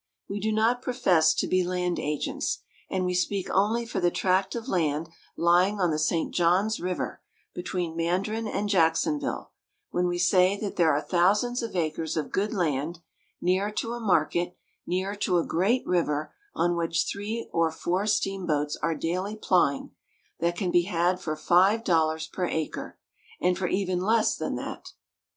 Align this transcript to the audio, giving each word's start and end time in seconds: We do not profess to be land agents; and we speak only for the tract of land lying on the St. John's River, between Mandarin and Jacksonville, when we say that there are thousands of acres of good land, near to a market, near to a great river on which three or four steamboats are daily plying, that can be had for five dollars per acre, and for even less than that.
We 0.27 0.39
do 0.39 0.51
not 0.51 0.81
profess 0.81 1.31
to 1.35 1.45
be 1.47 1.63
land 1.63 1.99
agents; 1.99 2.63
and 2.89 3.05
we 3.05 3.13
speak 3.13 3.51
only 3.51 3.85
for 3.85 3.99
the 3.99 4.09
tract 4.09 4.55
of 4.55 4.67
land 4.67 5.09
lying 5.37 5.79
on 5.79 5.91
the 5.91 5.99
St. 5.99 6.33
John's 6.33 6.79
River, 6.79 7.21
between 7.53 7.95
Mandarin 7.95 8.47
and 8.47 8.67
Jacksonville, 8.67 9.51
when 9.91 10.07
we 10.07 10.17
say 10.17 10.59
that 10.59 10.75
there 10.75 10.91
are 10.91 11.01
thousands 11.03 11.61
of 11.61 11.75
acres 11.75 12.17
of 12.17 12.31
good 12.31 12.51
land, 12.51 12.97
near 13.41 13.69
to 13.73 13.93
a 13.93 13.99
market, 13.99 14.57
near 14.87 15.13
to 15.17 15.37
a 15.37 15.45
great 15.45 15.85
river 15.85 16.33
on 16.55 16.75
which 16.75 17.05
three 17.07 17.47
or 17.53 17.69
four 17.71 18.07
steamboats 18.07 18.75
are 18.81 18.95
daily 18.95 19.35
plying, 19.35 19.91
that 20.39 20.55
can 20.55 20.71
be 20.71 20.85
had 20.85 21.19
for 21.19 21.35
five 21.35 21.83
dollars 21.83 22.25
per 22.25 22.47
acre, 22.47 22.97
and 23.39 23.55
for 23.55 23.67
even 23.67 23.99
less 24.01 24.35
than 24.35 24.55
that. 24.55 24.93